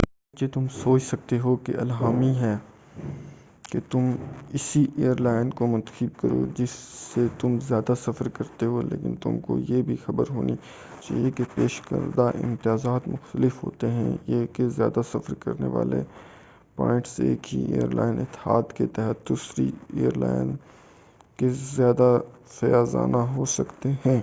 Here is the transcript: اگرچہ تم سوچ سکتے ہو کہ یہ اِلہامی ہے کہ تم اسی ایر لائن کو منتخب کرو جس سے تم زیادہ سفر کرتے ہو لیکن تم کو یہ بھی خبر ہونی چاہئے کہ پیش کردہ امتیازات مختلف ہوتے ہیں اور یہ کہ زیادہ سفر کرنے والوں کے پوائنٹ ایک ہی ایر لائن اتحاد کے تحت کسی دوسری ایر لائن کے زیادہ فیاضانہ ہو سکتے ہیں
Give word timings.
اگرچہ 0.00 0.52
تم 0.54 0.66
سوچ 0.72 1.02
سکتے 1.02 1.38
ہو 1.38 1.54
کہ 1.56 1.72
یہ 1.72 1.78
اِلہامی 1.78 2.30
ہے 2.36 2.56
کہ 3.64 3.78
تم 3.90 4.10
اسی 4.52 4.84
ایر 4.96 5.20
لائن 5.20 5.50
کو 5.50 5.66
منتخب 5.66 6.20
کرو 6.20 6.44
جس 6.56 6.70
سے 7.14 7.26
تم 7.38 7.58
زیادہ 7.68 7.94
سفر 8.00 8.28
کرتے 8.28 8.66
ہو 8.66 8.80
لیکن 8.82 9.14
تم 9.16 9.38
کو 9.40 9.58
یہ 9.68 9.82
بھی 9.82 9.96
خبر 10.04 10.30
ہونی 10.30 10.54
چاہئے 11.00 11.30
کہ 11.30 11.44
پیش 11.54 11.80
کردہ 11.80 12.30
امتیازات 12.44 13.08
مختلف 13.08 13.62
ہوتے 13.64 13.90
ہیں 13.90 14.08
اور 14.08 14.30
یہ 14.30 14.46
کہ 14.52 14.68
زیادہ 14.68 15.00
سفر 15.10 15.34
کرنے 15.40 15.68
والوں 15.68 16.00
کے 16.00 16.04
پوائنٹ 16.76 17.08
ایک 17.18 17.54
ہی 17.54 17.62
ایر 17.72 17.94
لائن 17.94 18.18
اتحاد 18.20 18.72
کے 18.76 18.86
تحت 18.86 19.16
کسی 19.18 19.28
دوسری 19.28 19.70
ایر 19.94 20.18
لائن 20.18 20.56
کے 21.38 21.48
زیادہ 21.48 22.18
فیاضانہ 22.50 23.24
ہو 23.34 23.44
سکتے 23.50 23.92
ہیں 24.06 24.20